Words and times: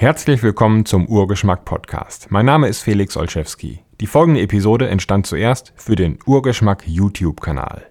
Herzlich 0.00 0.44
willkommen 0.44 0.86
zum 0.86 1.08
Urgeschmack 1.08 1.64
Podcast. 1.64 2.30
Mein 2.30 2.46
Name 2.46 2.68
ist 2.68 2.82
Felix 2.82 3.16
Olszewski. 3.16 3.80
Die 4.00 4.06
folgende 4.06 4.40
Episode 4.40 4.88
entstand 4.88 5.26
zuerst 5.26 5.72
für 5.74 5.96
den 5.96 6.20
Urgeschmack 6.24 6.86
YouTube-Kanal. 6.86 7.84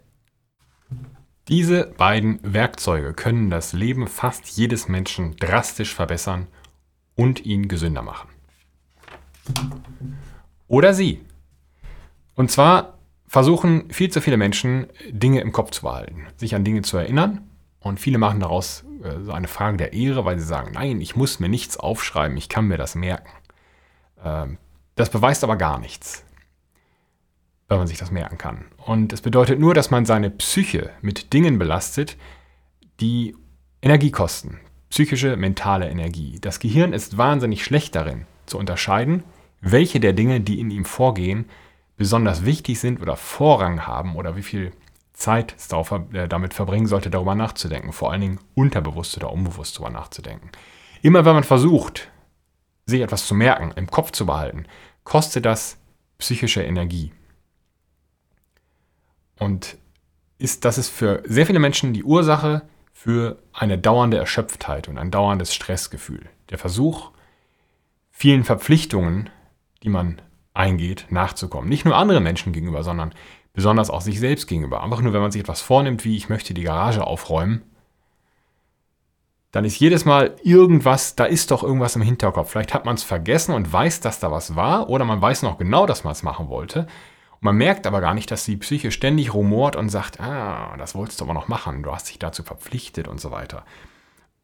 Diese 1.49 1.93
beiden 1.97 2.39
Werkzeuge 2.43 3.13
können 3.13 3.49
das 3.49 3.73
Leben 3.73 4.07
fast 4.07 4.47
jedes 4.47 4.87
Menschen 4.87 5.35
drastisch 5.35 5.93
verbessern 5.93 6.47
und 7.17 7.45
ihn 7.45 7.67
gesünder 7.67 8.03
machen. 8.03 8.29
Oder 10.69 10.93
sie. 10.93 11.19
Und 12.35 12.49
zwar 12.49 12.99
versuchen 13.27 13.91
viel 13.91 14.09
zu 14.09 14.21
viele 14.21 14.37
Menschen, 14.37 14.87
Dinge 15.09 15.41
im 15.41 15.51
Kopf 15.51 15.71
zu 15.71 15.81
behalten, 15.81 16.27
sich 16.37 16.55
an 16.55 16.63
Dinge 16.63 16.83
zu 16.83 16.95
erinnern. 16.95 17.49
Und 17.81 17.99
viele 17.99 18.17
machen 18.17 18.39
daraus 18.39 18.85
so 19.23 19.31
eine 19.31 19.47
Frage 19.47 19.77
der 19.77 19.93
Ehre, 19.93 20.25
weil 20.25 20.39
sie 20.39 20.45
sagen, 20.45 20.71
nein, 20.73 21.01
ich 21.01 21.15
muss 21.15 21.39
mir 21.39 21.49
nichts 21.49 21.77
aufschreiben, 21.77 22.37
ich 22.37 22.49
kann 22.49 22.67
mir 22.67 22.77
das 22.77 22.95
merken. 22.95 23.29
Ähm, 24.23 24.57
das 24.95 25.09
beweist 25.09 25.43
aber 25.43 25.55
gar 25.55 25.79
nichts, 25.79 26.25
wenn 27.67 27.77
man 27.77 27.87
sich 27.87 27.97
das 27.97 28.11
merken 28.11 28.37
kann. 28.37 28.65
Und 28.77 29.13
es 29.13 29.21
bedeutet 29.21 29.59
nur, 29.59 29.73
dass 29.73 29.91
man 29.91 30.05
seine 30.05 30.29
Psyche 30.29 30.91
mit 31.01 31.33
Dingen 31.33 31.59
belastet, 31.59 32.17
die 32.99 33.35
Energie 33.81 34.11
kosten. 34.11 34.59
Psychische, 34.89 35.37
mentale 35.37 35.89
Energie. 35.89 36.39
Das 36.41 36.59
Gehirn 36.59 36.93
ist 36.93 37.17
wahnsinnig 37.17 37.63
schlecht 37.63 37.95
darin, 37.95 38.25
zu 38.45 38.57
unterscheiden, 38.57 39.23
welche 39.61 39.99
der 39.99 40.13
Dinge, 40.13 40.39
die 40.39 40.59
in 40.59 40.71
ihm 40.71 40.85
vorgehen, 40.85 41.45
besonders 41.97 42.45
wichtig 42.45 42.79
sind 42.79 43.01
oder 43.01 43.17
Vorrang 43.17 43.85
haben 43.85 44.15
oder 44.15 44.35
wie 44.35 44.43
viel 44.43 44.71
Zeit 45.17 45.55
äh, 46.13 46.27
damit 46.27 46.53
verbringen 46.53 46.85
sollte, 46.85 47.09
darüber 47.09 47.33
nachzudenken. 47.33 47.91
Vor 47.91 48.11
allen 48.11 48.21
Dingen 48.21 48.39
unterbewusst 48.53 49.17
oder 49.17 49.31
unbewusst 49.33 49.75
darüber 49.75 49.89
nachzudenken. 49.89 50.51
Immer 51.01 51.25
wenn 51.25 51.33
man 51.33 51.43
versucht, 51.43 52.11
sich 52.85 53.01
etwas 53.01 53.25
zu 53.25 53.33
merken, 53.33 53.71
im 53.75 53.87
Kopf 53.87 54.11
zu 54.11 54.27
behalten, 54.27 54.67
kostet 55.03 55.45
das 55.45 55.79
psychische 56.19 56.61
Energie. 56.61 57.11
Und 59.39 59.77
ist, 60.37 60.65
das 60.65 60.77
ist 60.77 60.89
für 60.89 61.23
sehr 61.25 61.47
viele 61.47 61.59
Menschen 61.59 61.93
die 61.93 62.03
Ursache 62.03 62.61
für 62.93 63.41
eine 63.53 63.79
dauernde 63.79 64.17
Erschöpftheit 64.17 64.87
und 64.87 64.99
ein 64.99 65.09
dauerndes 65.09 65.53
Stressgefühl. 65.53 66.29
Der 66.51 66.59
Versuch, 66.59 67.11
vielen 68.11 68.43
Verpflichtungen, 68.43 69.31
die 69.81 69.89
man 69.89 70.21
eingeht, 70.53 71.07
nachzukommen. 71.09 71.69
Nicht 71.69 71.85
nur 71.85 71.95
anderen 71.95 72.23
Menschen 72.23 72.53
gegenüber, 72.53 72.83
sondern 72.83 73.13
besonders 73.57 73.89
auch 73.89 74.01
sich 74.01 74.19
selbst 74.19 74.45
gegenüber. 74.45 74.83
Einfach 74.83 75.01
nur, 75.01 75.13
wenn 75.13 75.21
man 75.21 75.31
sich 75.31 75.41
etwas 75.41 75.61
vornimmt, 75.61 76.05
wie 76.05 76.15
ich 76.15 76.29
möchte 76.29 76.53
die 76.53 76.61
Garage 76.61 77.03
aufräumen, 77.03 77.63
dann 79.51 79.65
ist 79.65 79.79
jedes 79.79 80.05
Mal 80.05 80.35
irgendwas, 80.43 81.15
da 81.15 81.25
ist 81.25 81.49
doch 81.49 81.63
irgendwas 81.63 81.95
im 81.95 82.03
Hinterkopf. 82.03 82.51
Vielleicht 82.51 82.75
hat 82.75 82.85
man 82.85 82.93
es 82.93 83.01
vergessen 83.01 83.55
und 83.55 83.73
weiß, 83.73 83.99
dass 84.01 84.19
da 84.19 84.31
was 84.31 84.55
war, 84.55 84.91
oder 84.91 85.05
man 85.05 85.23
weiß 85.23 85.41
noch 85.41 85.57
genau, 85.57 85.87
dass 85.87 86.03
man 86.03 86.11
es 86.11 86.21
machen 86.21 86.49
wollte. 86.49 86.81
Und 87.31 87.41
man 87.41 87.55
merkt 87.55 87.87
aber 87.87 87.99
gar 87.99 88.13
nicht, 88.13 88.29
dass 88.29 88.45
die 88.45 88.57
Psyche 88.57 88.91
ständig 88.91 89.33
rumort 89.33 89.75
und 89.75 89.89
sagt, 89.89 90.19
ah, 90.19 90.77
das 90.77 90.93
wolltest 90.93 91.19
du 91.19 91.25
aber 91.25 91.33
noch 91.33 91.47
machen, 91.47 91.81
du 91.81 91.91
hast 91.91 92.09
dich 92.09 92.19
dazu 92.19 92.43
verpflichtet 92.43 93.07
und 93.07 93.19
so 93.19 93.31
weiter. 93.31 93.65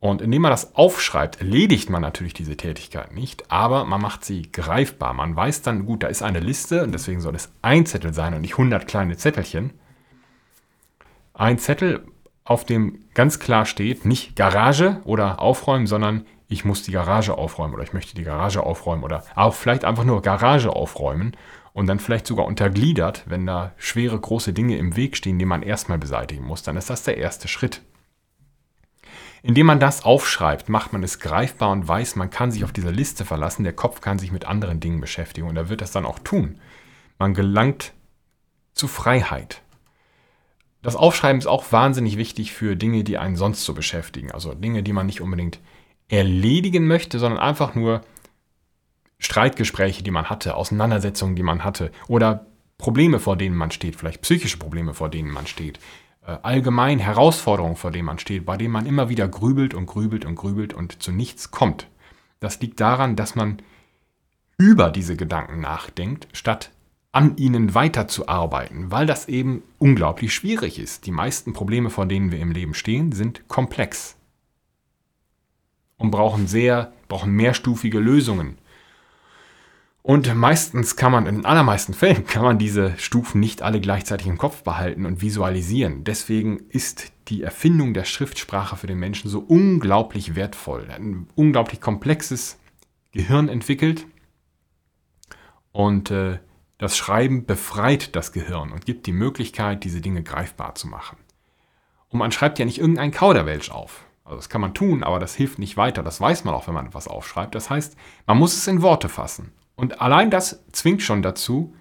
Und 0.04 0.22
indem 0.22 0.42
man 0.42 0.52
das 0.52 0.76
aufschreibt, 0.76 1.40
erledigt 1.40 1.90
man 1.90 2.02
natürlich 2.02 2.34
diese 2.34 2.58
Tätigkeit 2.58 3.14
nicht, 3.14 3.50
aber 3.50 3.86
man 3.86 4.02
macht 4.02 4.26
sie 4.26 4.52
greifbar. 4.52 5.14
Man 5.14 5.34
weiß 5.34 5.62
dann, 5.62 5.86
gut, 5.86 6.04
da 6.04 6.08
ist 6.08 6.22
eine 6.22 6.42
Liste 6.42 6.84
und 6.84 6.92
deswegen 6.92 7.22
soll 7.22 7.36
es 7.36 7.54
ein 7.62 7.86
Zettel 7.86 8.14
sein 8.14 8.34
und 8.34 8.42
nicht 8.42 8.56
100 8.56 8.86
kleine 8.86 9.16
Zettelchen. 9.16 9.72
Ein 11.34 11.58
Zettel, 11.58 12.04
auf 12.44 12.66
dem 12.66 13.06
ganz 13.14 13.40
klar 13.40 13.66
steht, 13.66 14.04
nicht 14.04 14.36
Garage 14.36 15.00
oder 15.06 15.40
aufräumen, 15.40 15.88
sondern 15.88 16.26
ich 16.50 16.66
muss 16.66 16.84
die 16.84 16.92
Garage 16.92 17.38
aufräumen 17.38 17.74
oder 17.74 17.84
ich 17.84 17.94
möchte 17.94 18.14
die 18.14 18.26
Garage 18.26 18.62
aufräumen 18.62 19.06
oder 19.06 19.24
auch 19.36 19.54
vielleicht 19.54 19.86
einfach 19.86 20.04
nur 20.04 20.22
Garage 20.22 20.76
aufräumen 20.76 21.32
und 21.72 21.88
dann 21.88 22.00
vielleicht 22.00 22.28
sogar 22.28 22.46
untergliedert, 22.46 23.24
wenn 23.28 23.46
da 23.46 23.72
schwere 23.78 24.20
große 24.20 24.52
Dinge 24.52 24.78
im 24.78 24.98
Weg 24.98 25.16
stehen, 25.16 25.40
die 25.40 25.46
man 25.46 25.64
erstmal 25.64 25.98
beseitigen 25.98 26.44
muss, 26.44 26.62
dann 26.62 26.76
ist 26.76 26.90
das 26.90 27.04
der 27.04 27.20
erste 27.20 27.48
Schritt. 27.48 27.82
Indem 29.46 29.66
man 29.66 29.82
das 29.82 30.06
aufschreibt, 30.06 30.70
macht 30.70 30.94
man 30.94 31.04
es 31.04 31.20
greifbar 31.20 31.72
und 31.72 31.86
weiß, 31.86 32.16
man 32.16 32.30
kann 32.30 32.50
sich 32.50 32.64
auf 32.64 32.72
diese 32.72 32.92
Liste 32.92 33.26
verlassen, 33.26 33.66
der 33.66 33.74
Kopf 33.74 34.00
kann 34.00 34.18
sich 34.18 34.32
mit 34.32 34.46
anderen 34.46 34.80
Dingen 34.80 35.02
beschäftigen 35.02 35.48
und 35.48 35.58
er 35.58 35.68
wird 35.68 35.82
das 35.82 35.92
dann 35.92 36.06
auch 36.06 36.20
tun. 36.20 36.60
Man 37.20 37.34
gelangt 37.34 37.94
zu 38.74 38.88
Freiheit. 38.88 39.62
Das 40.82 40.96
Aufschreiben 40.96 41.40
ist 41.40 41.48
auch 41.48 41.72
wahnsinnig 41.74 42.18
wichtig 42.18 42.54
für 42.54 42.78
Dinge, 42.78 43.04
die 43.04 43.18
einen 43.18 43.36
sonst 43.36 43.66
so 43.66 43.74
beschäftigen. 43.74 44.32
Also 44.32 44.54
Dinge, 44.54 44.82
die 44.82 44.94
man 44.94 45.06
nicht 45.06 45.20
unbedingt 45.20 45.60
erledigen 46.08 46.88
möchte, 46.88 47.20
sondern 47.20 47.40
einfach 47.40 47.76
nur 47.76 48.02
Streitgespräche, 49.20 50.04
die 50.04 50.12
man 50.12 50.30
hatte, 50.30 50.56
Auseinandersetzungen, 50.56 51.36
die 51.36 51.44
man 51.44 51.66
hatte 51.66 51.92
oder 52.08 52.46
Probleme, 52.78 53.20
vor 53.20 53.38
denen 53.38 53.56
man 53.56 53.72
steht, 53.72 53.98
vielleicht 53.98 54.22
psychische 54.22 54.58
Probleme, 54.58 54.94
vor 54.94 55.10
denen 55.10 55.32
man 55.32 55.48
steht, 55.48 55.80
allgemein 56.26 57.00
Herausforderungen, 57.00 57.76
vor 57.76 57.92
denen 57.92 58.06
man 58.06 58.20
steht, 58.20 58.46
bei 58.46 58.58
denen 58.58 58.72
man 58.72 58.86
immer 58.86 59.10
wieder 59.10 59.28
grübelt 59.28 59.74
und 59.74 59.86
grübelt 59.86 60.26
und 60.26 60.36
grübelt 60.36 60.74
und 60.74 61.02
zu 61.02 61.12
nichts 61.12 61.52
kommt. 61.52 61.88
Das 62.40 62.60
liegt 62.62 62.80
daran, 62.80 63.16
dass 63.16 63.36
man 63.36 63.62
über 64.58 64.92
diese 64.92 65.16
Gedanken 65.16 65.60
nachdenkt, 65.60 66.28
statt 66.34 66.72
an 67.12 67.38
ihnen 67.38 67.76
weiterzuarbeiten, 67.76 68.92
weil 68.92 69.06
das 69.06 69.28
eben 69.28 69.62
unglaublich 69.78 70.34
schwierig 70.34 70.80
ist. 70.80 71.06
Die 71.06 71.12
meisten 71.12 71.54
Probleme, 71.54 71.90
vor 71.90 72.06
denen 72.06 72.32
wir 72.32 72.40
im 72.40 72.52
Leben 72.52 72.74
stehen, 72.74 73.12
sind 73.12 73.48
komplex 73.48 74.16
und 75.98 76.12
brauchen 76.12 76.48
sehr, 76.48 76.92
brauchen 77.08 77.32
mehrstufige 77.32 78.00
Lösungen. 78.00 78.58
Und 80.04 80.36
meistens 80.36 80.98
kann 80.98 81.14
man, 81.14 81.28
in 81.28 81.46
allermeisten 81.46 81.94
Fällen 81.94 82.28
kann 82.28 82.44
man 82.44 82.60
diese 82.60 82.98
Stufen 82.98 83.40
nicht 83.40 83.62
alle 83.62 83.80
gleichzeitig 83.80 84.28
im 84.28 84.38
Kopf 84.38 84.64
behalten 84.64 85.06
und 85.06 85.22
visualisieren. 85.22 86.04
Deswegen 86.04 86.60
ist 86.70 87.14
die 87.30 87.42
Erfindung 87.42 87.94
der 87.94 88.04
Schriftsprache 88.04 88.76
für 88.76 88.86
den 88.86 89.00
Menschen 89.00 89.30
so 89.30 89.40
unglaublich 89.40 90.36
wertvoll. 90.36 90.90
Ein 90.92 91.28
unglaublich 91.36 91.80
komplexes 91.80 92.60
Gehirn 93.14 93.48
entwickelt 93.48 94.06
und 95.72 96.12
äh, 96.12 96.40
das 96.78 96.98
Schreiben 96.98 97.46
befreit 97.46 98.14
das 98.14 98.34
Gehirn 98.34 98.74
und 98.74 98.86
gibt 98.86 99.06
die 99.06 99.14
Möglichkeit, 99.14 99.86
diese 99.86 100.02
Dinge 100.02 100.22
greifbar 100.22 100.76
zu 100.76 100.90
machen. 100.90 101.18
Und 102.10 102.20
man 102.20 102.34
schreibt 102.34 102.60
ja 102.60 102.66
nicht 102.66 102.80
irgendein 102.80 103.12
Kauderwelsch 103.12 103.72
auf. 103.72 104.04
Also 104.26 104.36
das 104.36 104.50
kann 104.50 104.60
man 104.60 104.74
tun, 104.74 105.02
aber 105.02 105.20
das 105.20 105.34
hilft 105.34 105.60
nicht 105.60 105.78
weiter. 105.78 106.04
Das 106.04 106.20
weiß 106.20 106.44
man 106.44 106.54
auch, 106.54 106.68
wenn 106.68 106.74
man 106.74 106.88
etwas 106.88 107.08
aufschreibt. 107.08 107.56
Das 107.56 107.70
heißt, 107.70 107.96
man 108.26 108.38
muss 108.38 108.54
es 108.54 108.68
in 108.68 108.82
Worte 108.82 109.08
fassen. 109.08 109.54
Und 109.84 110.00
allein 110.00 110.32
das 110.32 110.64
zwingt 110.72 111.02
schon 111.02 111.22
dazu, 111.22 111.76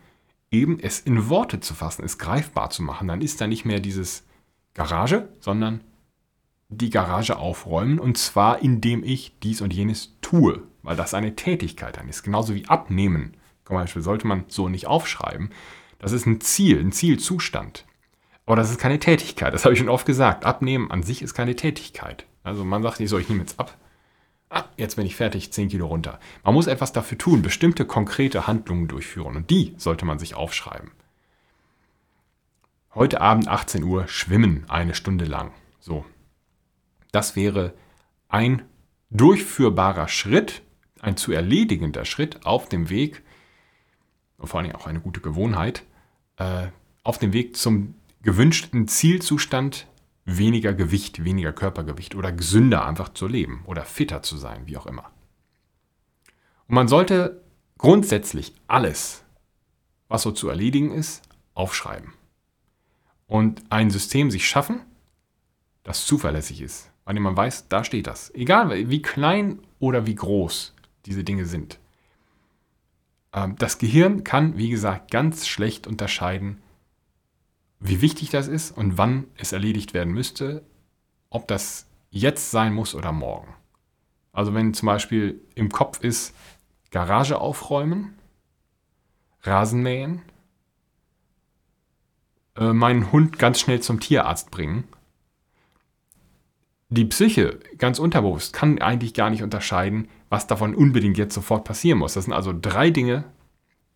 eben 0.50 0.80
es 0.80 0.98
in 0.98 1.28
Worte 1.28 1.60
zu 1.60 1.72
fassen, 1.72 2.04
es 2.04 2.18
greifbar 2.18 2.68
zu 2.68 2.82
machen. 2.82 3.06
Dann 3.06 3.20
ist 3.20 3.40
da 3.40 3.46
nicht 3.46 3.64
mehr 3.64 3.78
dieses 3.78 4.24
Garage, 4.74 5.28
sondern 5.38 5.84
die 6.68 6.90
Garage 6.90 7.36
aufräumen 7.36 8.00
und 8.00 8.18
zwar 8.18 8.60
indem 8.60 9.04
ich 9.04 9.38
dies 9.44 9.60
und 9.60 9.72
jenes 9.72 10.16
tue, 10.20 10.64
weil 10.82 10.96
das 10.96 11.14
eine 11.14 11.36
Tätigkeit 11.36 11.96
dann 11.96 12.08
ist. 12.08 12.24
Genauso 12.24 12.56
wie 12.56 12.66
abnehmen. 12.66 13.36
Zum 13.64 13.76
Beispiel 13.76 14.02
sollte 14.02 14.26
man 14.26 14.46
so 14.48 14.68
nicht 14.68 14.88
aufschreiben. 14.88 15.50
Das 16.00 16.10
ist 16.10 16.26
ein 16.26 16.40
Ziel, 16.40 16.80
ein 16.80 16.90
Zielzustand. 16.90 17.86
Aber 18.46 18.56
das 18.56 18.72
ist 18.72 18.80
keine 18.80 18.98
Tätigkeit. 18.98 19.54
Das 19.54 19.64
habe 19.64 19.74
ich 19.74 19.78
schon 19.78 19.88
oft 19.88 20.06
gesagt. 20.06 20.44
Abnehmen 20.44 20.90
an 20.90 21.04
sich 21.04 21.22
ist 21.22 21.34
keine 21.34 21.54
Tätigkeit. 21.54 22.26
Also 22.42 22.64
man 22.64 22.82
sagt 22.82 22.98
nicht 22.98 23.10
so, 23.10 23.18
ich 23.18 23.28
nehme 23.28 23.42
jetzt 23.42 23.60
ab 23.60 23.78
jetzt 24.76 24.96
bin 24.96 25.06
ich 25.06 25.16
fertig, 25.16 25.52
10 25.52 25.68
Kilo 25.68 25.86
runter. 25.86 26.18
Man 26.44 26.54
muss 26.54 26.66
etwas 26.66 26.92
dafür 26.92 27.18
tun, 27.18 27.42
bestimmte 27.42 27.84
konkrete 27.84 28.46
Handlungen 28.46 28.88
durchführen 28.88 29.36
und 29.36 29.50
die 29.50 29.74
sollte 29.76 30.04
man 30.04 30.18
sich 30.18 30.34
aufschreiben. 30.34 30.90
Heute 32.94 33.20
Abend 33.20 33.48
18 33.48 33.82
Uhr 33.84 34.06
schwimmen 34.08 34.64
eine 34.68 34.94
Stunde 34.94 35.24
lang. 35.24 35.52
So. 35.80 36.04
Das 37.10 37.36
wäre 37.36 37.72
ein 38.28 38.62
durchführbarer 39.10 40.08
Schritt, 40.08 40.62
ein 41.00 41.16
zu 41.16 41.32
erledigender 41.32 42.04
Schritt 42.04 42.44
auf 42.44 42.68
dem 42.68 42.90
Weg, 42.90 43.22
und 44.38 44.48
vor 44.48 44.60
allem 44.60 44.74
auch 44.74 44.86
eine 44.86 45.00
gute 45.00 45.20
Gewohnheit, 45.20 45.84
äh, 46.36 46.66
auf 47.04 47.18
dem 47.18 47.32
Weg 47.32 47.56
zum 47.56 47.94
gewünschten 48.22 48.88
Zielzustand 48.88 49.86
weniger 50.24 50.72
Gewicht, 50.72 51.24
weniger 51.24 51.52
Körpergewicht 51.52 52.14
oder 52.14 52.32
gesünder 52.32 52.86
einfach 52.86 53.10
zu 53.10 53.26
leben 53.26 53.62
oder 53.66 53.84
fitter 53.84 54.22
zu 54.22 54.36
sein, 54.36 54.66
wie 54.66 54.76
auch 54.76 54.86
immer. 54.86 55.10
Und 56.68 56.74
man 56.76 56.88
sollte 56.88 57.42
grundsätzlich 57.78 58.54
alles, 58.68 59.24
was 60.08 60.22
so 60.22 60.30
zu 60.30 60.48
erledigen 60.48 60.92
ist, 60.92 61.22
aufschreiben. 61.54 62.12
Und 63.26 63.62
ein 63.70 63.90
System 63.90 64.30
sich 64.30 64.46
schaffen, 64.46 64.80
das 65.82 66.06
zuverlässig 66.06 66.60
ist, 66.60 66.90
bei 67.04 67.12
dem 67.12 67.22
man 67.22 67.36
weiß, 67.36 67.68
da 67.68 67.82
steht 67.82 68.06
das. 68.06 68.32
Egal 68.34 68.88
wie 68.88 69.02
klein 69.02 69.58
oder 69.80 70.06
wie 70.06 70.14
groß 70.14 70.74
diese 71.06 71.24
Dinge 71.24 71.46
sind. 71.46 71.80
Ähm, 73.32 73.56
das 73.56 73.78
Gehirn 73.78 74.22
kann, 74.22 74.56
wie 74.56 74.70
gesagt, 74.70 75.10
ganz 75.10 75.48
schlecht 75.48 75.86
unterscheiden, 75.86 76.61
wie 77.82 78.00
wichtig 78.00 78.30
das 78.30 78.48
ist 78.48 78.76
und 78.76 78.96
wann 78.96 79.24
es 79.36 79.52
erledigt 79.52 79.92
werden 79.92 80.12
müsste, 80.12 80.64
ob 81.30 81.48
das 81.48 81.86
jetzt 82.10 82.50
sein 82.50 82.72
muss 82.72 82.94
oder 82.94 83.10
morgen. 83.12 83.52
Also 84.32 84.54
wenn 84.54 84.72
zum 84.72 84.86
Beispiel 84.86 85.40
im 85.54 85.70
Kopf 85.70 86.02
ist, 86.02 86.34
Garage 86.90 87.40
aufräumen, 87.40 88.14
Rasenmähen, 89.42 90.22
äh, 92.56 92.72
meinen 92.72 93.10
Hund 93.10 93.38
ganz 93.38 93.60
schnell 93.60 93.80
zum 93.80 93.98
Tierarzt 93.98 94.50
bringen. 94.50 94.84
Die 96.88 97.06
Psyche, 97.06 97.58
ganz 97.78 97.98
unterbewusst, 97.98 98.52
kann 98.52 98.80
eigentlich 98.80 99.14
gar 99.14 99.30
nicht 99.30 99.42
unterscheiden, 99.42 100.08
was 100.28 100.46
davon 100.46 100.74
unbedingt 100.74 101.18
jetzt 101.18 101.34
sofort 101.34 101.64
passieren 101.64 101.98
muss. 101.98 102.14
Das 102.14 102.24
sind 102.24 102.34
also 102.34 102.54
drei 102.58 102.90
Dinge, 102.90 103.24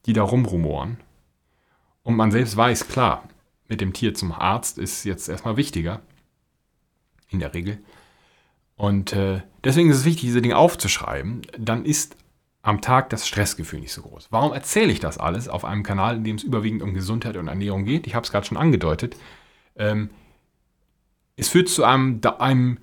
die 0.07 0.15
da 0.15 0.23
rumrumoren. 0.23 0.99
Und 2.03 2.17
man 2.17 2.31
selbst 2.31 2.57
weiß, 2.57 2.89
klar, 2.89 3.29
mit 3.69 3.81
dem 3.81 3.93
Tier 3.93 4.15
zum 4.15 4.33
Arzt 4.33 4.79
ist 4.79 5.05
jetzt 5.05 5.29
erstmal 5.29 5.57
wichtiger. 5.57 6.01
In 7.29 7.41
der 7.41 7.55
Regel. 7.55 7.79
Und 8.77 9.13
äh, 9.13 9.43
deswegen 9.65 9.91
ist 9.91 9.99
es 9.99 10.05
wichtig, 10.05 10.23
diese 10.23 10.43
Dinge 10.43 10.57
aufzuschreiben. 10.57 11.43
Dann 11.59 11.85
ist 11.85 12.17
am 12.63 12.81
Tag 12.81 13.11
das 13.11 13.27
Stressgefühl 13.27 13.81
nicht 13.81 13.93
so 13.93 14.03
groß. 14.03 14.29
Warum 14.31 14.53
erzähle 14.53 14.93
ich 14.93 15.01
das 15.01 15.19
alles 15.19 15.49
auf 15.49 15.65
einem 15.65 15.83
Kanal, 15.83 16.17
in 16.17 16.25
dem 16.25 16.37
es 16.37 16.43
überwiegend 16.43 16.83
um 16.83 16.95
Gesundheit 16.95 17.37
und 17.37 17.49
Ernährung 17.49 17.85
geht? 17.85 18.07
Ich 18.07 18.15
habe 18.15 18.25
es 18.25 18.33
gerade 18.33 18.47
schon 18.47 18.57
angedeutet. 18.57 19.17
Ähm, 19.77 20.11
es 21.37 21.49
führt 21.49 21.69
zu 21.69 21.85
einem, 21.85 22.21
einem 22.39 22.79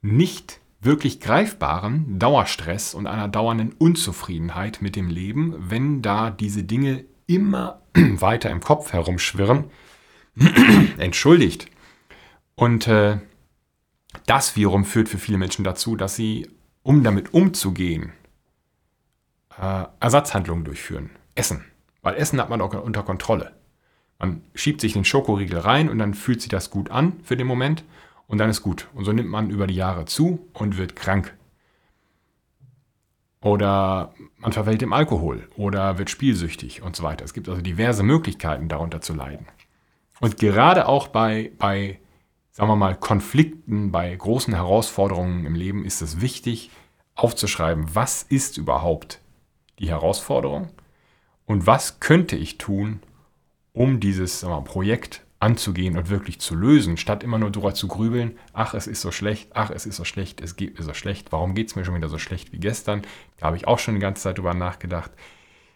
nicht 0.00 0.60
wirklich 0.80 1.20
greifbaren 1.20 2.18
Dauerstress 2.18 2.94
und 2.94 3.06
einer 3.06 3.28
dauernden 3.28 3.72
Unzufriedenheit 3.72 4.82
mit 4.82 4.96
dem 4.96 5.08
Leben, 5.08 5.54
wenn 5.58 6.02
da 6.02 6.30
diese 6.30 6.64
Dinge 6.64 7.04
immer 7.26 7.80
weiter 7.94 8.50
im 8.50 8.60
Kopf 8.60 8.92
herumschwirren. 8.92 9.64
Entschuldigt. 10.98 11.66
Und 12.54 12.86
äh, 12.88 13.18
das 14.26 14.56
wiederum 14.56 14.84
führt 14.84 15.08
für 15.08 15.18
viele 15.18 15.38
Menschen 15.38 15.64
dazu, 15.64 15.96
dass 15.96 16.16
sie, 16.16 16.48
um 16.82 17.02
damit 17.02 17.34
umzugehen, 17.34 18.12
äh, 19.58 19.84
Ersatzhandlungen 20.00 20.64
durchführen. 20.64 21.10
Essen. 21.34 21.64
Weil 22.02 22.16
Essen 22.16 22.40
hat 22.40 22.50
man 22.50 22.60
auch 22.60 22.74
unter 22.74 23.02
Kontrolle. 23.02 23.52
Man 24.18 24.42
schiebt 24.54 24.80
sich 24.80 24.92
den 24.92 25.04
Schokoriegel 25.04 25.58
rein 25.58 25.88
und 25.88 25.98
dann 25.98 26.14
fühlt 26.14 26.40
sich 26.40 26.50
das 26.50 26.70
gut 26.70 26.90
an 26.90 27.20
für 27.24 27.36
den 27.36 27.46
Moment 27.46 27.84
und 28.26 28.38
dann 28.38 28.50
ist 28.50 28.62
gut. 28.62 28.88
Und 28.94 29.04
so 29.04 29.12
nimmt 29.12 29.28
man 29.28 29.50
über 29.50 29.66
die 29.66 29.74
Jahre 29.74 30.04
zu 30.04 30.48
und 30.52 30.78
wird 30.78 30.96
krank. 30.96 31.36
Oder 33.40 34.14
man 34.38 34.52
verfällt 34.52 34.82
im 34.82 34.92
Alkohol 34.92 35.48
oder 35.56 35.98
wird 35.98 36.10
spielsüchtig 36.10 36.82
und 36.82 36.94
so 36.94 37.02
weiter. 37.02 37.24
Es 37.24 37.34
gibt 37.34 37.48
also 37.48 37.60
diverse 37.60 38.04
Möglichkeiten, 38.04 38.68
darunter 38.68 39.00
zu 39.00 39.14
leiden. 39.14 39.46
Und 40.22 40.38
gerade 40.38 40.86
auch 40.86 41.08
bei, 41.08 41.50
bei 41.58 41.98
sagen 42.52 42.70
wir 42.70 42.76
mal, 42.76 42.94
Konflikten, 42.94 43.90
bei 43.90 44.14
großen 44.14 44.54
Herausforderungen 44.54 45.44
im 45.46 45.56
Leben 45.56 45.84
ist 45.84 46.00
es 46.00 46.20
wichtig, 46.20 46.70
aufzuschreiben, 47.16 47.96
was 47.96 48.22
ist 48.22 48.56
überhaupt 48.56 49.20
die 49.80 49.88
Herausforderung 49.88 50.68
und 51.44 51.66
was 51.66 51.98
könnte 51.98 52.36
ich 52.36 52.56
tun, 52.56 53.00
um 53.72 53.98
dieses 53.98 54.44
mal, 54.44 54.62
Projekt 54.62 55.24
anzugehen 55.40 55.98
und 55.98 56.08
wirklich 56.08 56.38
zu 56.38 56.54
lösen, 56.54 56.96
statt 56.98 57.24
immer 57.24 57.38
nur 57.38 57.50
darüber 57.50 57.74
zu 57.74 57.88
grübeln, 57.88 58.38
ach, 58.52 58.74
es 58.74 58.86
ist 58.86 59.00
so 59.00 59.10
schlecht, 59.10 59.50
ach, 59.54 59.70
es 59.70 59.86
ist 59.86 59.96
so 59.96 60.04
schlecht, 60.04 60.40
es 60.40 60.54
geht 60.54 60.78
mir 60.78 60.84
so 60.84 60.94
schlecht, 60.94 61.32
warum 61.32 61.56
geht 61.56 61.66
es 61.66 61.74
mir 61.74 61.84
schon 61.84 61.96
wieder 61.96 62.08
so 62.08 62.18
schlecht 62.18 62.52
wie 62.52 62.60
gestern? 62.60 63.02
Da 63.38 63.46
habe 63.46 63.56
ich 63.56 63.66
auch 63.66 63.80
schon 63.80 63.96
die 63.96 64.00
ganze 64.00 64.22
Zeit 64.22 64.38
drüber 64.38 64.54
nachgedacht. 64.54 65.10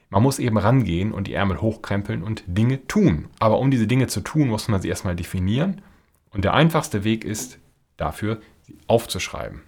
Man 0.08 0.23
muss 0.23 0.38
eben 0.38 0.58
rangehen 0.58 1.12
und 1.12 1.26
die 1.26 1.35
Ärmel 1.35 1.61
hochkrempeln 1.61 2.23
und 2.23 2.44
Dinge 2.47 2.87
tun. 2.87 3.29
Aber 3.38 3.58
um 3.58 3.70
diese 3.70 3.87
Dinge 3.87 4.06
zu 4.06 4.20
tun, 4.20 4.49
muss 4.49 4.69
man 4.69 4.81
sie 4.81 4.88
erstmal 4.88 5.17
definieren. 5.17 5.82
Und 6.31 6.44
der 6.44 6.55
einfachste 6.55 7.05
Weg 7.05 7.25
ist 7.25 7.58
dafür, 7.97 8.41
sie 8.62 8.76
aufzuschreiben 8.87 9.62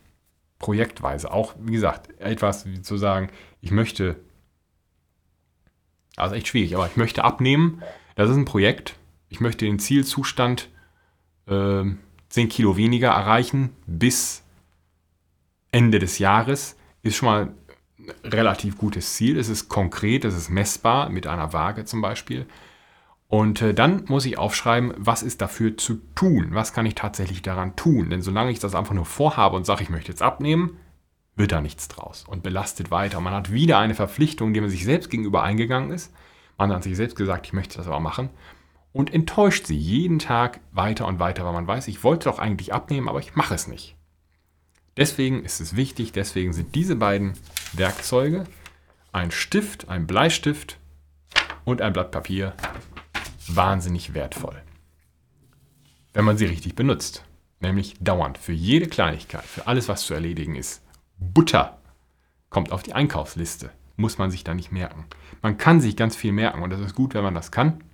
projektweise. 0.59 1.33
Auch, 1.33 1.55
wie 1.61 1.73
gesagt, 1.73 2.21
etwas 2.21 2.67
wie 2.67 2.83
zu 2.83 2.97
sagen, 2.97 3.31
ich 3.61 3.71
möchte, 3.71 4.17
also 6.17 6.35
echt 6.35 6.49
schwierig, 6.49 6.75
aber 6.75 6.87
ich 6.87 6.97
möchte 6.97 7.25
abnehmen. 7.25 7.83
Das 8.17 8.31
ist 8.31 8.37
ein 8.37 8.45
Projekt. 8.45 8.97
Ich 9.29 9.41
möchte 9.41 9.65
den 9.65 9.79
Zielzustand 9.79 10.69
äh, 11.47 11.85
10 12.29 12.49
Kilo 12.49 12.77
weniger 12.77 13.11
erreichen 13.11 13.71
bis 13.87 14.43
Ende 15.71 15.99
des 15.99 16.19
Jahres. 16.19 16.77
Ist 17.03 17.17
schon 17.17 17.27
mal 17.27 17.53
relativ 18.25 18.79
gutes 18.79 19.15
Ziel. 19.15 19.39
Es 19.39 19.49
ist 19.49 19.69
konkret, 19.69 20.25
es 20.25 20.37
ist 20.37 20.51
messbar 20.51 21.11
mit 21.11 21.27
einer 21.27 21.53
Waage 21.53 21.85
zum 21.85 22.01
Beispiel. 22.01 22.47
Und 23.29 23.61
äh, 23.61 23.75
dann 23.75 24.05
muss 24.09 24.25
ich 24.25 24.39
aufschreiben, 24.39 24.95
was 24.97 25.23
ist 25.23 25.43
dafür 25.43 25.77
zu 25.77 26.01
tun? 26.15 26.49
Was 26.53 26.73
kann 26.73 26.87
ich 26.87 26.95
tatsächlich 26.95 27.43
daran 27.43 27.77
tun? 27.77 28.11
Denn 28.11 28.23
solange 28.23 28.51
ich 28.51 28.59
das 28.59 28.75
einfach 28.75 28.95
nur 28.95 29.05
vorhabe 29.05 29.57
und 29.57 29.67
sage, 29.67 29.83
ich 29.83 29.91
möchte 29.91 30.11
jetzt 30.11 30.23
abnehmen, 30.23 30.79
wird 31.37 31.53
da 31.53 31.61
nichts 31.61 31.89
draus 31.89 32.25
und 32.27 32.43
belastet 32.43 32.91
weiter. 32.91 33.21
Man 33.21 33.35
hat 33.35 33.53
wieder 33.53 33.79
eine 33.79 33.95
Verpflichtung, 33.95 34.55
die 34.55 34.61
man 34.61 34.71
sich 34.71 34.85
selbst 34.85 35.11
gegenüber 35.11 35.43
eingegangen 35.43 35.91
ist. 35.91 36.13
Man 36.57 36.73
hat 36.73 36.83
sich 36.83 36.97
selbst 36.97 37.17
gesagt, 37.17 37.47
ich 37.47 37.53
möchte 37.53 37.77
das 37.77 37.87
aber 37.87 38.01
machen 38.01 38.31
und 38.93 39.13
enttäuscht 39.13 39.67
sie 39.67 39.77
jeden 39.77 40.19
Tag 40.19 40.61
weiter 40.73 41.07
und 41.07 41.21
weiter, 41.21 41.45
weil 41.45 41.53
man 41.53 41.67
weiß, 41.67 41.89
ich 41.89 42.03
wollte 42.03 42.29
doch 42.29 42.39
eigentlich 42.39 42.73
abnehmen, 42.73 43.09
aber 43.09 43.21
ich 43.21 43.37
mache 43.37 43.55
es 43.55 43.69
nicht. 43.69 43.98
Deswegen 44.99 45.45
ist 45.45 45.61
es 45.61 45.77
wichtig, 45.77 46.11
deswegen 46.11 46.53
sind 46.53 46.75
diese 46.75 46.97
beiden 46.97 47.35
Werkzeuge, 47.73 48.45
ein 49.13 49.31
Stift, 49.31 49.89
ein 49.89 50.09
Bleistift 50.09 50.81
und 51.65 51.81
ein 51.81 51.93
Blatt 51.93 52.11
Papier 52.11 52.53
wahnsinnig 53.47 54.13
wertvoll. 54.13 54.61
Wenn 56.13 56.25
man 56.25 56.37
sie 56.37 56.47
richtig 56.47 56.75
benutzt. 56.75 57.25
Nämlich 57.61 57.95
dauernd. 58.01 58.39
Für 58.39 58.53
jede 58.53 58.89
Kleinigkeit, 58.89 59.45
für 59.45 59.69
alles, 59.69 59.89
was 59.89 60.05
zu 60.05 60.15
erledigen 60.15 60.57
ist. 60.57 60.83
Butter 61.19 61.79
kommt 62.51 62.73
auf 62.73 62.83
die 62.83 62.95
Einkaufsliste. 62.95 63.71
Muss 63.97 64.19
man 64.19 64.33
sich 64.33 64.43
da 64.43 64.53
nicht 64.53 64.73
merken. 64.73 65.07
Man 65.43 65.59
kann 65.59 65.81
sich 65.81 65.97
ganz 65.97 66.17
viel 66.17 66.33
merken 66.33 66.63
und 66.63 66.71
das 66.71 66.81
ist 66.81 66.97
gut, 66.97 67.15
wenn 67.15 67.25
man 67.25 67.35
das 67.35 67.53
kann. 67.53 67.85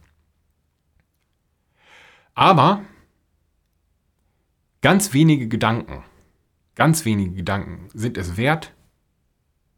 Aber 2.35 2.83
ganz 4.81 5.13
wenige 5.13 5.49
Gedanken, 5.49 6.03
ganz 6.75 7.05
wenige 7.05 7.35
Gedanken 7.35 7.89
sind 7.93 8.17
es 8.19 8.37
wert, 8.37 8.73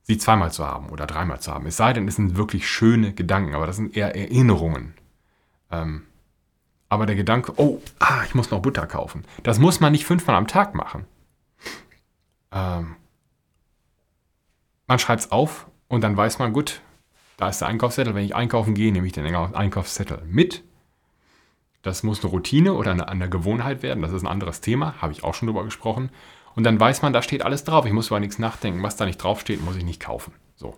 sie 0.03 0.19
zweimal 0.19 0.53
zu 0.53 0.65
haben 0.67 0.89
oder 0.91 1.07
dreimal 1.07 1.41
zu 1.41 1.53
haben. 1.53 1.67
Es 1.67 1.77
sei 1.77 1.93
denn, 1.93 2.07
es 2.07 2.17
sind 2.17 2.37
wirklich 2.37 2.69
schöne 2.69 3.13
Gedanken, 3.13 3.55
aber 3.55 3.67
das 3.67 3.77
sind 3.77 3.97
eher 3.97 4.15
Erinnerungen. 4.15 4.95
Ähm, 5.71 6.07
aber 6.89 7.07
der 7.07 7.17
Gedanke, 7.17 7.55
oh, 7.57 7.83
ah, 7.99 8.23
ich 8.25 8.35
muss 8.35 8.51
noch 8.51 8.63
Butter 8.63 8.87
kaufen, 8.87 9.25
das 9.43 9.59
muss 9.59 9.81
man 9.81 9.93
nicht 9.93 10.07
fünfmal 10.07 10.37
am 10.37 10.47
Tag 10.47 10.75
machen. 10.75 11.05
Ähm, 12.53 12.95
man 14.87 14.99
schreibt 14.99 15.23
es 15.23 15.33
auf 15.33 15.67
und 15.89 16.03
dann 16.03 16.17
weiß 16.17 16.39
man, 16.39 16.53
gut, 16.53 16.81
da 17.37 17.49
ist 17.49 17.61
der 17.61 17.69
Einkaufszettel. 17.69 18.15
Wenn 18.15 18.25
ich 18.25 18.35
einkaufen 18.35 18.75
gehe, 18.75 18.93
nehme 18.93 19.07
ich 19.07 19.13
den 19.13 19.27
Einkaufszettel 19.27 20.23
mit. 20.27 20.63
Das 21.83 22.03
muss 22.03 22.23
eine 22.23 22.31
Routine 22.31 22.73
oder 22.73 22.93
eine, 22.93 23.09
eine 23.09 23.29
Gewohnheit 23.29 23.83
werden. 23.83 24.03
Das 24.03 24.13
ist 24.13 24.23
ein 24.23 24.29
anderes 24.29 24.61
Thema, 24.61 24.95
habe 25.01 25.13
ich 25.13 25.23
auch 25.23 25.35
schon 25.35 25.47
drüber 25.47 25.65
gesprochen. 25.65 26.11
Und 26.57 26.65
dann 26.65 26.81
weiß 26.81 27.03
man, 27.03 27.13
da 27.13 27.23
steht 27.23 27.43
alles 27.43 27.63
drauf. 27.63 27.87
Ich 27.87 27.93
muss 27.93 28.09
über 28.09 28.19
nichts 28.19 28.39
nachdenken. 28.39 28.83
Was 28.83 28.97
da 28.97 29.05
nicht 29.05 29.19
draufsteht, 29.19 29.63
muss 29.63 29.77
ich 29.77 29.85
nicht 29.85 30.01
kaufen. 30.01 30.33
So. 30.57 30.77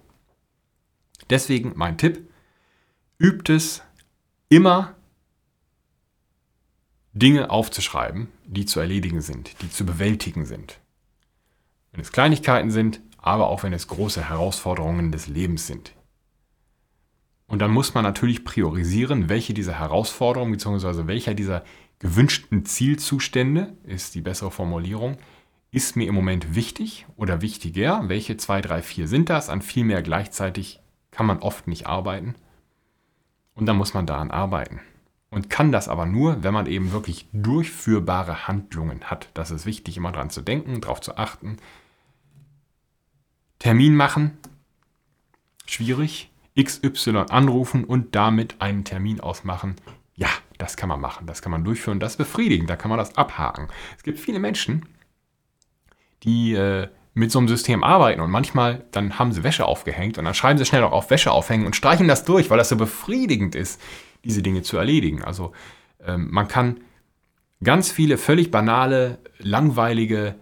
Deswegen 1.30 1.72
mein 1.76 1.96
Tipp: 1.96 2.28
Übt 3.16 3.54
es 3.54 3.82
immer 4.48 4.94
Dinge 7.12 7.50
aufzuschreiben, 7.50 8.28
die 8.44 8.66
zu 8.66 8.80
erledigen 8.80 9.22
sind, 9.22 9.62
die 9.62 9.70
zu 9.70 9.86
bewältigen 9.86 10.44
sind. 10.44 10.80
Wenn 11.92 12.00
es 12.00 12.12
Kleinigkeiten 12.12 12.70
sind, 12.70 13.00
aber 13.16 13.48
auch 13.48 13.62
wenn 13.62 13.72
es 13.72 13.86
große 13.86 14.28
Herausforderungen 14.28 15.12
des 15.12 15.28
Lebens 15.28 15.66
sind. 15.66 15.92
Und 17.46 17.60
dann 17.60 17.70
muss 17.70 17.94
man 17.94 18.04
natürlich 18.04 18.44
priorisieren, 18.44 19.28
welche 19.28 19.54
dieser 19.54 19.78
Herausforderungen 19.78 20.52
bzw. 20.52 21.06
welcher 21.06 21.34
dieser 21.34 21.64
gewünschten 21.98 22.64
Zielzustände, 22.64 23.76
ist 23.84 24.14
die 24.14 24.20
bessere 24.20 24.50
Formulierung, 24.50 25.18
ist 25.70 25.96
mir 25.96 26.08
im 26.08 26.14
Moment 26.14 26.54
wichtig 26.54 27.06
oder 27.16 27.42
wichtiger. 27.42 28.08
Welche 28.08 28.36
zwei, 28.36 28.60
drei, 28.60 28.82
vier 28.82 29.06
sind 29.08 29.28
das? 29.28 29.48
An 29.48 29.62
viel 29.62 29.84
mehr 29.84 30.02
gleichzeitig 30.02 30.80
kann 31.10 31.26
man 31.26 31.38
oft 31.38 31.66
nicht 31.66 31.86
arbeiten. 31.86 32.34
Und 33.54 33.66
dann 33.66 33.76
muss 33.76 33.94
man 33.94 34.06
daran 34.06 34.30
arbeiten. 34.30 34.80
Und 35.30 35.50
kann 35.50 35.72
das 35.72 35.88
aber 35.88 36.06
nur, 36.06 36.42
wenn 36.42 36.54
man 36.54 36.66
eben 36.66 36.92
wirklich 36.92 37.26
durchführbare 37.32 38.48
Handlungen 38.48 39.04
hat. 39.04 39.28
Das 39.34 39.50
ist 39.50 39.66
wichtig, 39.66 39.96
immer 39.96 40.12
dran 40.12 40.30
zu 40.30 40.40
denken, 40.40 40.80
darauf 40.80 41.00
zu 41.00 41.18
achten. 41.18 41.58
Termin 43.58 43.94
machen, 43.94 44.38
schwierig. 45.66 46.30
XY 46.58 47.26
anrufen 47.30 47.84
und 47.84 48.16
damit 48.16 48.60
einen 48.60 48.84
Termin 48.84 49.20
ausmachen. 49.20 49.76
Ja, 50.16 50.28
das 50.58 50.76
kann 50.76 50.88
man 50.88 51.00
machen, 51.00 51.26
das 51.26 51.40
kann 51.40 51.52
man 51.52 51.62
durchführen, 51.62 52.00
das 52.00 52.12
ist 52.12 52.18
befriedigend, 52.18 52.68
da 52.68 52.74
kann 52.74 52.88
man 52.88 52.98
das 52.98 53.16
abhaken. 53.16 53.68
Es 53.96 54.02
gibt 54.02 54.18
viele 54.18 54.40
Menschen, 54.40 54.84
die 56.24 56.54
äh, 56.54 56.88
mit 57.14 57.32
so 57.32 57.38
einem 57.38 57.48
System 57.48 57.82
arbeiten 57.82 58.20
und 58.20 58.30
manchmal 58.30 58.84
dann 58.92 59.18
haben 59.18 59.32
sie 59.32 59.42
Wäsche 59.42 59.66
aufgehängt 59.66 60.18
und 60.18 60.24
dann 60.24 60.34
schreiben 60.34 60.58
sie 60.58 60.64
schnell 60.64 60.84
auch 60.84 60.92
auf 60.92 61.10
Wäsche 61.10 61.32
aufhängen 61.32 61.66
und 61.66 61.74
streichen 61.74 62.08
das 62.08 62.24
durch, 62.24 62.48
weil 62.50 62.58
das 62.58 62.68
so 62.68 62.76
befriedigend 62.76 63.54
ist, 63.54 63.80
diese 64.24 64.42
Dinge 64.42 64.62
zu 64.62 64.76
erledigen. 64.76 65.22
Also 65.22 65.52
ähm, 66.04 66.28
man 66.30 66.48
kann 66.48 66.80
ganz 67.62 67.90
viele 67.90 68.18
völlig 68.18 68.50
banale, 68.50 69.18
langweilige, 69.38 70.36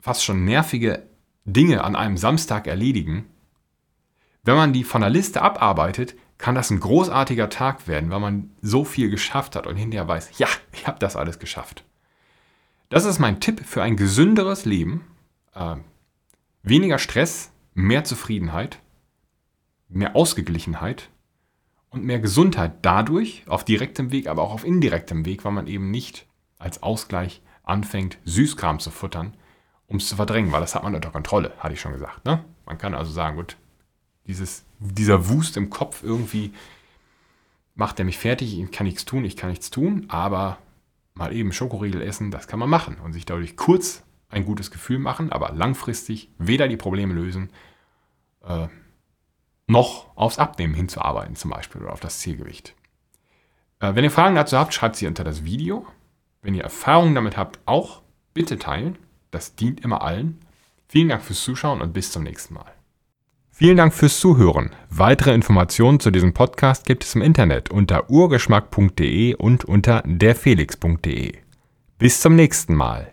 fast 0.00 0.24
schon 0.24 0.44
nervige 0.44 1.02
Dinge 1.44 1.82
an 1.82 1.96
einem 1.96 2.16
Samstag 2.16 2.66
erledigen, 2.66 3.26
wenn 4.44 4.56
man 4.56 4.72
die 4.72 4.84
von 4.84 5.00
der 5.00 5.10
Liste 5.10 5.42
abarbeitet, 5.42 6.14
kann 6.38 6.56
das 6.56 6.70
ein 6.70 6.80
großartiger 6.80 7.48
Tag 7.48 7.86
werden, 7.86 8.10
weil 8.10 8.18
man 8.18 8.50
so 8.60 8.84
viel 8.84 9.10
geschafft 9.10 9.54
hat 9.54 9.66
und 9.68 9.76
hinterher 9.76 10.08
weiß, 10.08 10.38
ja, 10.38 10.48
ich 10.72 10.86
habe 10.88 10.98
das 10.98 11.14
alles 11.14 11.38
geschafft. 11.38 11.84
Das 12.88 13.04
ist 13.04 13.20
mein 13.20 13.40
Tipp 13.40 13.64
für 13.64 13.82
ein 13.82 13.96
gesünderes 13.96 14.64
Leben. 14.64 15.04
Äh, 15.54 15.76
weniger 16.62 16.98
Stress, 16.98 17.50
mehr 17.74 18.04
Zufriedenheit, 18.04 18.78
mehr 19.88 20.16
Ausgeglichenheit 20.16 21.10
und 21.90 22.04
mehr 22.04 22.18
Gesundheit 22.18 22.72
dadurch, 22.82 23.44
auf 23.46 23.64
direktem 23.64 24.12
Weg, 24.12 24.26
aber 24.26 24.42
auch 24.42 24.52
auf 24.52 24.64
indirektem 24.64 25.24
Weg, 25.24 25.44
weil 25.44 25.52
man 25.52 25.66
eben 25.66 25.90
nicht 25.90 26.26
als 26.58 26.82
Ausgleich 26.82 27.42
anfängt, 27.64 28.18
Süßkram 28.24 28.78
zu 28.78 28.90
futtern, 28.90 29.34
um 29.86 29.96
es 29.96 30.08
zu 30.08 30.16
verdrängen, 30.16 30.52
weil 30.52 30.60
das 30.60 30.74
hat 30.74 30.82
man 30.82 30.94
unter 30.94 31.10
Kontrolle, 31.10 31.52
hatte 31.58 31.74
ich 31.74 31.80
schon 31.80 31.92
gesagt. 31.92 32.24
Ne? 32.24 32.44
Man 32.64 32.78
kann 32.78 32.94
also 32.94 33.12
sagen, 33.12 33.36
gut, 33.36 33.56
dieses, 34.26 34.64
dieser 34.78 35.28
Wust 35.28 35.56
im 35.56 35.70
Kopf 35.70 36.02
irgendwie 36.02 36.52
macht 37.74 37.98
er 37.98 38.04
mich 38.04 38.18
fertig, 38.18 38.58
ich 38.58 38.70
kann 38.70 38.86
nichts 38.86 39.04
tun, 39.04 39.24
ich 39.24 39.36
kann 39.36 39.50
nichts 39.50 39.70
tun, 39.70 40.06
aber 40.08 40.58
mal 41.14 41.34
eben 41.34 41.52
Schokoriegel 41.52 42.02
essen, 42.02 42.30
das 42.30 42.46
kann 42.46 42.58
man 42.58 42.70
machen 42.70 42.96
und 43.02 43.12
sich 43.12 43.26
dadurch 43.26 43.56
kurz 43.56 44.02
ein 44.32 44.44
gutes 44.44 44.70
Gefühl 44.70 44.98
machen, 44.98 45.32
aber 45.32 45.52
langfristig 45.52 46.30
weder 46.38 46.68
die 46.68 46.76
Probleme 46.76 47.14
lösen, 47.14 47.50
äh, 48.44 48.68
noch 49.66 50.16
aufs 50.16 50.38
Abnehmen 50.38 50.74
hinzuarbeiten 50.74 51.36
zum 51.36 51.50
Beispiel 51.50 51.82
oder 51.82 51.92
auf 51.92 52.00
das 52.00 52.18
Zielgewicht. 52.18 52.74
Äh, 53.80 53.94
wenn 53.94 54.04
ihr 54.04 54.10
Fragen 54.10 54.34
dazu 54.34 54.56
habt, 54.56 54.74
schreibt 54.74 54.96
sie 54.96 55.06
unter 55.06 55.24
das 55.24 55.44
Video. 55.44 55.86
Wenn 56.42 56.54
ihr 56.54 56.64
Erfahrungen 56.64 57.14
damit 57.14 57.36
habt, 57.36 57.60
auch 57.66 58.02
bitte 58.34 58.58
teilen. 58.58 58.98
Das 59.30 59.54
dient 59.54 59.80
immer 59.80 60.02
allen. 60.02 60.40
Vielen 60.88 61.08
Dank 61.08 61.22
fürs 61.22 61.42
Zuschauen 61.42 61.80
und 61.80 61.92
bis 61.92 62.12
zum 62.12 62.22
nächsten 62.22 62.54
Mal. 62.54 62.72
Vielen 63.50 63.76
Dank 63.76 63.94
fürs 63.94 64.18
Zuhören. 64.18 64.70
Weitere 64.90 65.34
Informationen 65.34 66.00
zu 66.00 66.10
diesem 66.10 66.32
Podcast 66.32 66.84
gibt 66.86 67.04
es 67.04 67.14
im 67.14 67.22
Internet 67.22 67.70
unter 67.70 68.10
urgeschmack.de 68.10 69.34
und 69.34 69.64
unter 69.64 70.02
derfelix.de. 70.04 71.34
Bis 71.98 72.20
zum 72.20 72.34
nächsten 72.34 72.74
Mal. 72.74 73.12